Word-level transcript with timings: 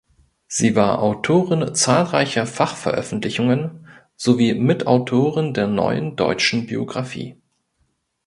Sie 0.47 0.75
war 0.75 1.03
Autorin 1.03 1.75
zahlreicher 1.75 2.47
Fachveröffentlichungen 2.47 3.85
sowie 4.15 4.55
Mitautorin 4.55 5.53
der 5.53 5.67
Neuen 5.67 6.15
Deutschen 6.15 6.65
Biographie. 6.65 7.39